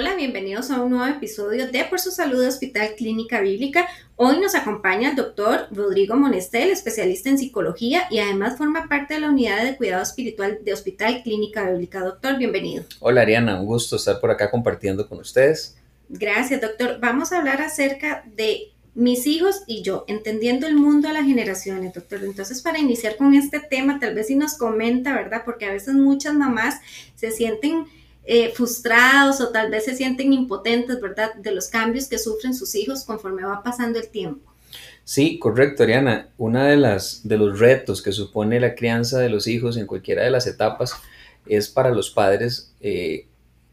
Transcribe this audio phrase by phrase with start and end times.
[0.00, 3.88] Hola, bienvenidos a un nuevo episodio de Por su Salud Hospital Clínica Bíblica.
[4.14, 9.20] Hoy nos acompaña el doctor Rodrigo Monestel, especialista en psicología y además forma parte de
[9.22, 11.98] la unidad de cuidado espiritual de Hospital Clínica Bíblica.
[11.98, 12.84] Doctor, bienvenido.
[13.00, 15.76] Hola Ariana, un gusto estar por acá compartiendo con ustedes.
[16.08, 16.98] Gracias, doctor.
[17.00, 21.92] Vamos a hablar acerca de mis hijos y yo, entendiendo el mundo a las generaciones,
[21.92, 22.22] doctor.
[22.22, 25.42] Entonces, para iniciar con este tema, tal vez si nos comenta, ¿verdad?
[25.44, 26.80] Porque a veces muchas mamás
[27.16, 27.86] se sienten
[28.30, 31.34] eh, frustrados o tal vez se sienten impotentes, ¿verdad?
[31.36, 34.52] De los cambios que sufren sus hijos conforme va pasando el tiempo.
[35.02, 36.28] Sí, correcto, Ariana.
[36.36, 40.24] Una de las de los retos que supone la crianza de los hijos en cualquiera
[40.24, 40.92] de las etapas
[41.46, 43.26] es para los padres eh,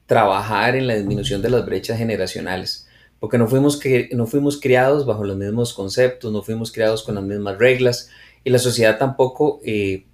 [0.05, 2.87] trabajar en la disminución de las brechas generacionales,
[3.19, 3.81] porque no fuimos,
[4.13, 8.09] no fuimos criados bajo los mismos conceptos, no fuimos criados con las mismas reglas
[8.45, 10.05] y la sociedad tampoco eh,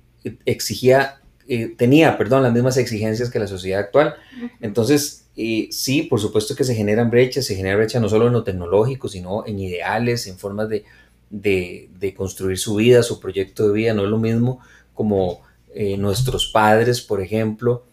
[0.45, 4.15] exigía eh, tenía, perdón, las mismas exigencias que la sociedad actual.
[4.59, 8.33] Entonces, eh, sí, por supuesto que se generan brechas, se genera brecha no solo en
[8.33, 10.85] lo tecnológico, sino en ideales, en formas de,
[11.29, 13.93] de, construir su vida, su proyecto de vida.
[13.93, 14.59] No es lo mismo
[14.93, 15.41] como
[15.73, 17.85] eh, nuestros padres, por ejemplo,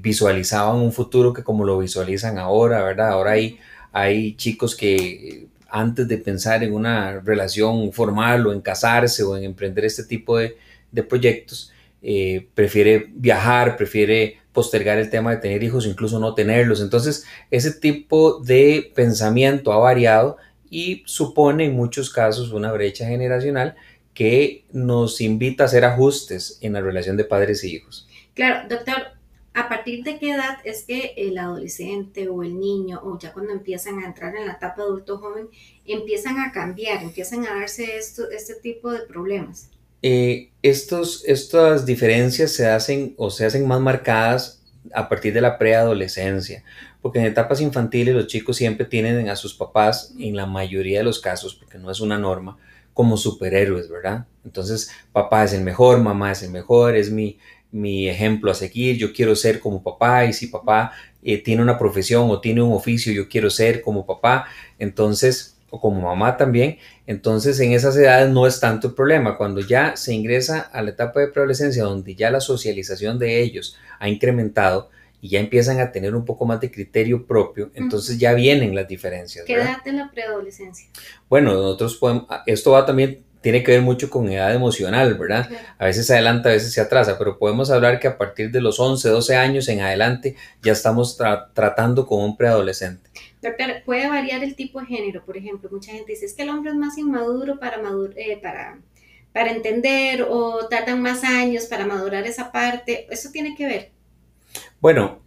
[0.00, 3.10] visualizaban un futuro que como lo visualizan ahora, ¿verdad?
[3.10, 3.58] Ahora hay,
[3.92, 9.44] hay chicos que antes de pensar en una relación formal o en casarse o en
[9.44, 10.56] emprender este tipo de,
[10.90, 16.80] de proyectos, eh, prefiere viajar, prefiere postergar el tema de tener hijos, incluso no tenerlos.
[16.80, 20.36] Entonces, ese tipo de pensamiento ha variado
[20.70, 23.76] y supone en muchos casos una brecha generacional
[24.14, 28.08] que nos invita a hacer ajustes en la relación de padres e hijos.
[28.34, 29.12] Claro, doctor,
[29.54, 33.52] ¿a partir de qué edad es que el adolescente o el niño, o ya cuando
[33.52, 35.48] empiezan a entrar en la etapa adulto joven,
[35.86, 39.70] empiezan a cambiar, empiezan a darse esto, este tipo de problemas?
[40.02, 44.62] Eh, estas diferencias se hacen o se hacen más marcadas
[44.94, 46.64] a partir de la preadolescencia,
[47.02, 51.04] porque en etapas infantiles los chicos siempre tienen a sus papás, en la mayoría de
[51.04, 52.56] los casos, porque no es una norma,
[52.94, 54.26] como superhéroes, ¿verdad?
[54.44, 57.38] Entonces, papá es el mejor, mamá es el mejor, es mi,
[57.70, 61.78] mi ejemplo a seguir, yo quiero ser como papá, y si papá eh, tiene una
[61.78, 64.46] profesión o tiene un oficio, yo quiero ser como papá,
[64.78, 69.36] entonces o como mamá también, entonces en esas edades no es tanto el problema.
[69.36, 73.76] Cuando ya se ingresa a la etapa de preadolescencia, donde ya la socialización de ellos
[73.98, 74.90] ha incrementado
[75.20, 78.86] y ya empiezan a tener un poco más de criterio propio, entonces ya vienen las
[78.86, 79.44] diferencias.
[79.44, 80.88] ¿Qué edad de la preadolescencia?
[81.28, 85.48] Bueno, nosotros podemos, esto va también tiene que ver mucho con edad emocional, ¿verdad?
[85.78, 88.60] A veces se adelanta, a veces se atrasa, pero podemos hablar que a partir de
[88.60, 91.16] los 11, 12 años en adelante ya estamos
[91.54, 93.07] tratando con un preadolescente.
[93.42, 96.50] Doctor, puede variar el tipo de género, por ejemplo, mucha gente dice, es que el
[96.50, 97.80] hombre es más inmaduro para,
[98.16, 98.78] eh, para,
[99.32, 103.90] para entender o tardan más años para madurar esa parte, ¿eso tiene que ver?
[104.80, 105.20] Bueno,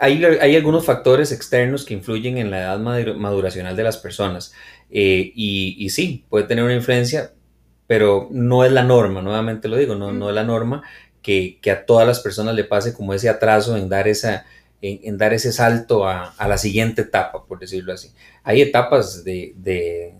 [0.00, 4.52] hay, hay, algunos factores externos que influyen en la edad maduracional de las personas
[4.90, 7.32] eh, y, y, sí, puede tener una influencia,
[7.86, 10.82] pero no es la norma, nuevamente lo digo, no, no es la norma
[11.22, 14.44] que, que, a todas las personas le pase como ese atraso en dar, esa,
[14.82, 18.10] en, dar ese salto a, la siguiente etapa, por decirlo así.
[18.42, 19.54] Hay etapas de,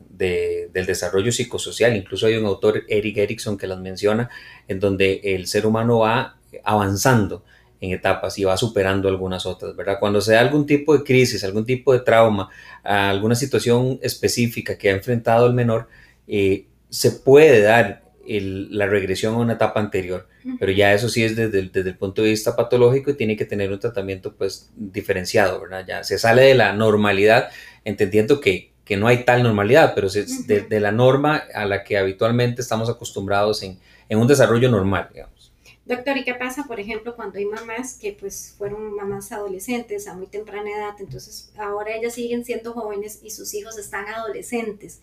[0.08, 4.30] del desarrollo psicosocial, incluso hay un autor, Eric Erickson, que las menciona,
[4.68, 7.44] en donde el ser humano va avanzando
[7.80, 9.96] en etapas y va superando algunas otras, ¿verdad?
[9.98, 12.48] Cuando se da algún tipo de crisis, algún tipo de trauma,
[12.84, 15.88] alguna situación específica que ha enfrentado el menor,
[16.28, 20.28] eh, se puede dar la regresión a una etapa anterior,
[20.58, 23.36] pero ya eso sí es desde el, desde el, punto de vista patológico y tiene
[23.36, 25.84] que tener un tratamiento pues diferenciado, ¿verdad?
[25.86, 27.50] Ya se sale de la normalidad,
[27.84, 31.84] entendiendo que, que no hay tal normalidad, pero es de, de, la norma a la
[31.84, 33.78] que habitualmente estamos acostumbrados en,
[34.08, 35.52] en un desarrollo normal, digamos.
[35.84, 40.14] Doctor, ¿y qué pasa, por ejemplo, cuando hay mamás que pues fueron mamás adolescentes a
[40.14, 45.00] muy temprana edad, entonces ahora ellas siguen siendo jóvenes y sus hijos están adolescentes?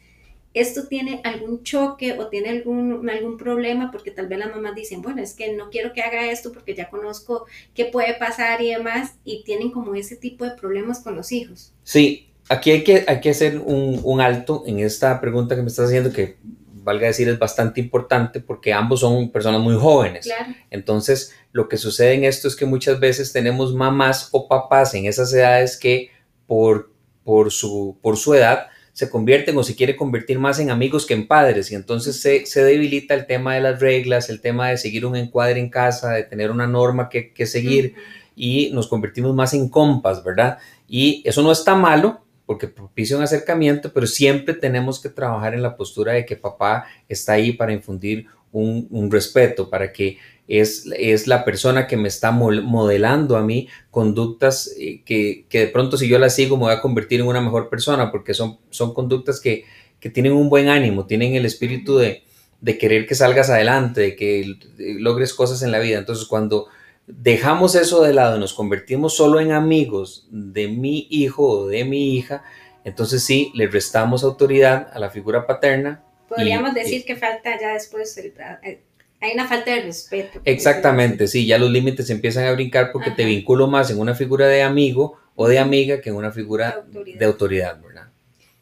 [0.53, 3.91] ¿Esto tiene algún choque o tiene algún, algún problema?
[3.91, 6.75] Porque tal vez las mamás dicen, bueno, es que no quiero que haga esto porque
[6.75, 7.45] ya conozco
[7.75, 11.74] qué puede pasar y demás, y tienen como ese tipo de problemas con los hijos.
[11.83, 15.68] Sí, aquí hay que, hay que hacer un, un alto en esta pregunta que me
[15.68, 16.38] estás haciendo, que
[16.83, 20.27] valga decir, es bastante importante porque ambos son personas muy jóvenes.
[20.71, 25.06] Entonces, lo que sucede en esto es que muchas veces tenemos mamás o papás en
[25.06, 26.09] esas edades que
[26.47, 26.91] por,
[27.24, 31.13] por, su, por su edad se convierten o se quiere convertir más en amigos que
[31.13, 34.77] en padres y entonces se, se debilita el tema de las reglas, el tema de
[34.77, 37.95] seguir un encuadre en casa, de tener una norma que, que seguir
[38.36, 40.57] y nos convertimos más en compas, ¿verdad?
[40.88, 45.62] Y eso no está malo, porque propicia un acercamiento, pero siempre tenemos que trabajar en
[45.62, 50.18] la postura de que papá está ahí para infundir un, respeto, para que
[50.50, 55.68] es, es la persona que me está modelando a mí conductas eh, que, que, de
[55.68, 58.57] pronto si yo las sigo me voy a convertir en una mejor persona porque son,
[58.72, 59.66] son conductas que,
[60.00, 62.24] que tienen un buen ánimo, tienen el espíritu de,
[62.62, 66.00] de querer que salgas adelante, de que logres cosas en la vida.
[66.00, 66.68] Entonces cuando
[67.06, 71.86] dejamos eso de lado y nos convertimos solo en amigos de mi hijo o de
[71.86, 72.44] mi hija,
[72.84, 76.04] entonces sí, le restamos autoridad a la figura paterna.
[76.28, 78.81] Podríamos decir que falta ya después, eh,
[79.21, 80.42] hay una falta de respeto.
[80.45, 84.48] Exactamente, sí, ya los límites empiezan a brincar porque te vinculo más en una figura
[84.48, 88.07] de amigo o de amiga que en una figura de autoridad, ¿verdad?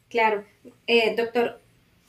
[0.09, 0.43] Claro.
[0.87, 1.59] Eh, doctor,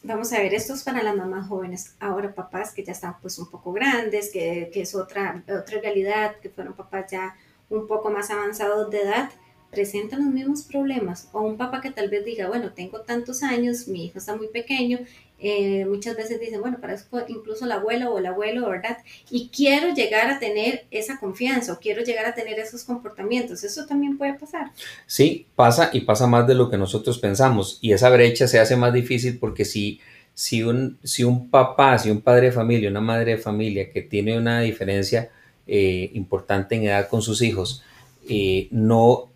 [0.03, 3.39] vamos a ver, esto es para las mamás jóvenes, ahora papás que ya están pues
[3.39, 7.37] un poco grandes, que, que es otra, otra realidad, que fueron papás ya
[7.69, 9.31] un poco más avanzados de edad,
[9.71, 11.29] presentan los mismos problemas.
[11.33, 14.49] O un papá que tal vez diga, bueno, tengo tantos años, mi hijo está muy
[14.49, 15.01] pequeño,
[15.41, 18.99] eh, muchas veces dicen, bueno, para eso incluso la abuela o el abuelo, ¿verdad?
[19.31, 23.63] Y quiero llegar a tener esa confianza o quiero llegar a tener esos comportamientos.
[23.63, 24.73] Eso también puede pasar.
[25.07, 27.79] Sí, pasa y pasa más de lo que nosotros pensamos.
[27.81, 30.01] Y esa brecha se hace más difícil porque si,
[30.35, 34.03] si, un, si un papá, si un padre de familia, una madre de familia que
[34.03, 35.31] tiene una diferencia
[35.69, 37.85] eh, importante en edad con sus hijos,
[38.29, 39.31] eh, no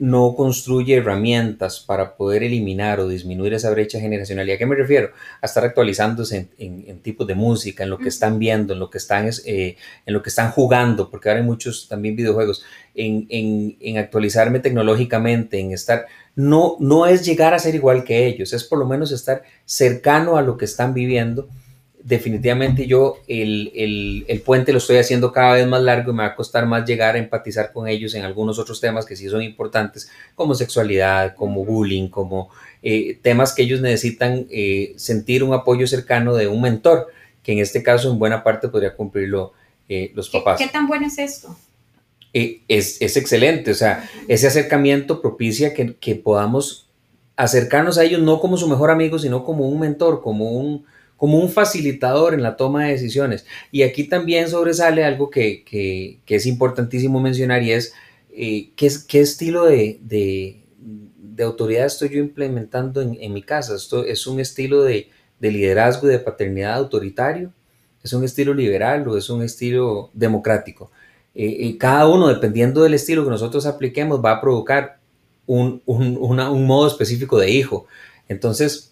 [0.00, 4.48] no construye herramientas para poder eliminar o disminuir esa brecha generacional.
[4.48, 5.10] ¿Y a qué me refiero?
[5.40, 8.98] A estar actualizándose en, tipos de música, en lo que están viendo, en lo que
[8.98, 12.64] están, eh, en lo que están jugando, porque ahora hay muchos también videojuegos,
[12.94, 16.06] en, en, actualizarme tecnológicamente, en estar...
[16.34, 20.36] No, no es llegar a ser igual que ellos, es por lo menos estar cercano
[20.36, 21.48] a lo que están viviendo
[22.08, 26.34] definitivamente yo el, puente lo estoy haciendo cada vez más largo y me va a
[26.34, 30.10] costar más llegar a empatizar con ellos en algunos otros temas que sí son importantes,
[30.34, 32.48] como sexualidad, como bullying, como
[32.82, 37.08] eh, temas que ellos necesitan eh, sentir un apoyo cercano de un mentor,
[37.42, 39.52] que en este caso en buena parte podría cumplirlo
[39.86, 40.58] eh, los papás.
[40.58, 41.54] ¿Qué, tan bueno es esto?
[42.32, 46.86] Es, es, excelente, o sea, ese acercamiento propicia que, que podamos
[47.36, 50.86] acercarnos a ellos no como su mejor amigo, sino como un mentor, como un
[51.18, 53.44] como un facilitador en la toma de decisiones.
[53.70, 57.92] Y aquí también sobresale algo que, que, es importantísimo mencionar y es
[58.30, 60.62] eh, ¿qué, qué, estilo de, de,
[61.42, 63.76] autoridad estoy yo implementando en, en, mi casa.
[63.76, 65.08] Esto es un estilo de,
[65.40, 67.52] de liderazgo y de paternidad autoritario,
[68.02, 70.90] es un estilo liberal o es un estilo democrático.
[71.34, 74.98] Eh, cada uno, dependiendo del estilo que nosotros apliquemos, va a provocar
[75.46, 77.86] un, un, un modo específico de hijo.
[78.28, 78.87] Entonces,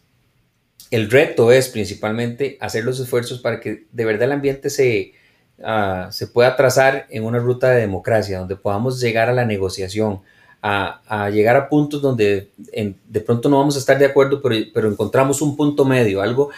[0.90, 5.12] el reto es principalmente hacer los esfuerzos para que de verdad el ambiente se,
[5.58, 10.20] uh, se pueda trazar en una ruta de democracia, donde podamos llegar a la negociación,
[10.62, 14.88] a, llegar a puntos donde de pronto no vamos a estar de acuerdo, pero, pero
[14.88, 16.50] encontramos un punto medio, algo,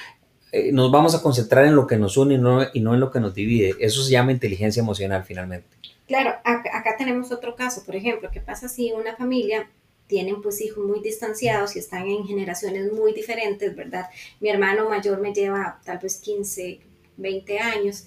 [0.50, 3.00] eh, nos vamos a concentrar en lo que nos une y no, y no en
[3.00, 3.74] lo que nos divide.
[3.80, 5.68] Eso se llama inteligencia emocional finalmente.
[6.06, 9.68] Claro, acá, acá tenemos otro caso, por ejemplo, ¿qué pasa si una familia
[10.08, 14.06] tienen pues hijos muy distanciados y están en generaciones muy diferentes, ¿verdad?
[14.40, 16.80] Mi hermano mayor me lleva tal vez 15,
[17.18, 18.06] 20 años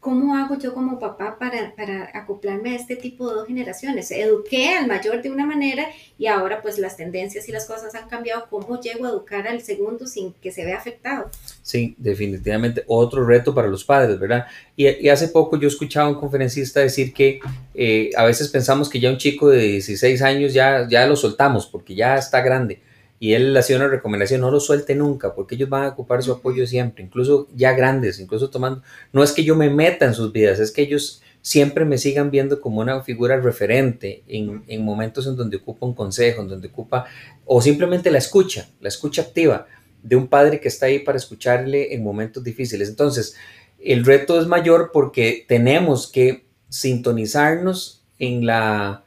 [0.00, 4.10] ¿cómo hago yo como papá para, para, acoplarme a este tipo de dos generaciones?
[4.10, 5.86] Eduqué al mayor de una manera
[6.18, 8.46] y ahora pues las tendencias y las cosas han cambiado.
[8.48, 11.30] ¿Cómo llego a educar al segundo sin que se vea afectado?
[11.62, 14.46] Sí, definitivamente otro reto para los padres, ¿verdad?
[14.74, 17.40] Y, hace poco yo escuchaba a un conferencista decir que
[17.74, 21.66] eh, a veces pensamos que ya un chico de 16 años ya, ya lo soltamos
[21.66, 22.80] porque ya está grande
[23.22, 26.22] y él le hacía una recomendación, no lo suelte nunca, porque ellos van a ocupar
[26.22, 30.14] su apoyo siempre, incluso ya grandes, incluso tomando, no es que yo me meta en
[30.14, 34.82] sus vidas, es que ellos siempre me sigan viendo como una figura referente en, en
[34.82, 37.04] momentos en donde ocupa un consejo, en donde ocupa,
[37.44, 39.66] o simplemente la escucha, la escucha activa
[40.02, 42.88] de un padre que está ahí para escucharle en momentos difíciles.
[42.88, 43.36] Entonces,
[43.78, 49.04] el reto es mayor porque tenemos que sintonizarnos en la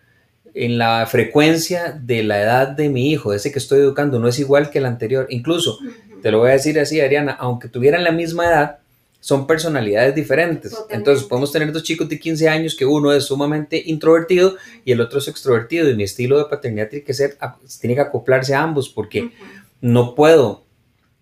[0.54, 4.40] en la frecuencia de la edad de mi hijo, ese que estoy educando, no es
[4.40, 5.26] igual que el anterior.
[5.30, 5.80] Incluso,
[6.22, 8.80] te lo voy a decir así, Ariana, aunque tuvieran la misma edad,
[9.20, 10.76] son personalidades diferentes.
[10.90, 15.00] Entonces, podemos tener dos chicos de 15 años que uno es sumamente introvertido y el
[15.00, 15.90] otro es extrovertido.
[15.90, 17.38] Y mi estilo de paternidad tiene que ser,
[17.80, 19.32] tiene que acoplarse a ambos porque
[19.80, 20.66] no puedo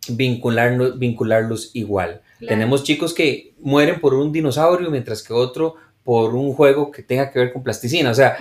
[0.09, 2.21] vincularlos, vincularlos igual.
[2.39, 7.31] Tenemos chicos que mueren por un dinosaurio mientras que otro por un juego que tenga
[7.31, 8.37] que ver con plasticina, o sea,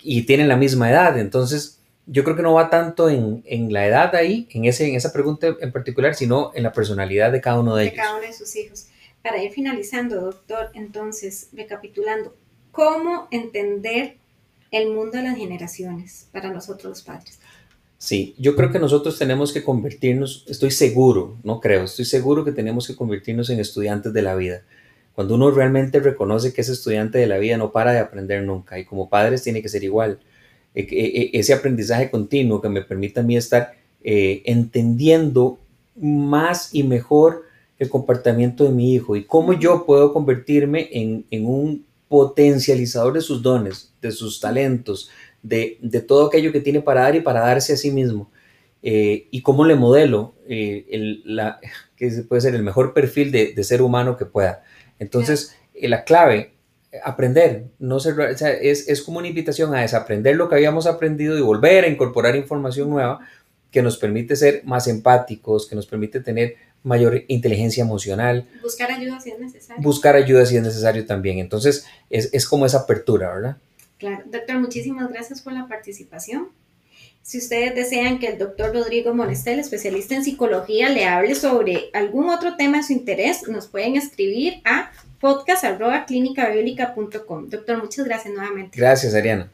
[0.00, 3.86] y, tienen la misma edad, entonces yo creo que no va tanto en, en, la
[3.86, 7.60] edad ahí, en, ese, en esa pregunta en particular, sino en la personalidad de cada
[7.60, 7.94] uno de, ellos.
[7.94, 8.86] De cada uno de sus hijos.
[9.22, 12.34] Para ir finalizando, doctor, entonces, recapitulando,
[12.72, 14.16] ¿cómo entender
[14.72, 17.38] el mundo de las generaciones para nosotros los padres?
[17.98, 22.52] Sí, yo creo que nosotros tenemos que convertirnos, estoy seguro, no creo, estoy seguro que
[22.52, 24.62] tenemos que convertirnos en estudiantes de la vida
[25.20, 28.78] cuando uno realmente reconoce que ese estudiante de la vida no para de aprender nunca
[28.78, 30.18] y como padres tiene que ser igual.
[30.74, 35.58] E, e, e, ese aprendizaje continuo que me permita a mí estar eh, entendiendo
[35.94, 37.44] más y mejor
[37.78, 43.42] el comportamiento de mi hijo y cómo yo puedo convertirme en, un potencializador de sus
[43.42, 45.10] dones, de sus talentos,
[45.42, 45.76] de,
[46.08, 48.30] todo aquello que tiene para dar y para darse a sí mismo.
[48.82, 51.24] Eh, y cómo le modelo eh, el,
[51.94, 54.62] que puede ser el mejor perfil de ser humano que pueda.
[55.00, 56.52] Entonces, eh, la clave,
[57.02, 60.86] aprender, no ser, o sea, es, es como una invitación a desaprender lo que habíamos
[60.86, 63.20] aprendido y volver a incorporar información nueva
[63.72, 68.48] que nos permite ser más empáticos, que nos permite tener mayor inteligencia emocional.
[68.62, 69.82] Buscar ayuda si es necesario.
[69.82, 71.38] Buscar ayuda si es necesario también.
[71.38, 73.56] Entonces, es, es como esa apertura, ¿verdad?
[73.98, 74.24] Claro.
[74.26, 76.48] Doctor, muchísimas gracias por la participación.
[77.22, 82.30] Si ustedes desean que el doctor Rodrigo Monestel, especialista en psicología, le hable sobre algún
[82.30, 87.48] otro tema de su interés, nos pueden escribir a podcast.clinicabiólica.com.
[87.48, 88.78] Doctor, muchas gracias nuevamente.
[88.78, 89.50] Gracias, Ariana.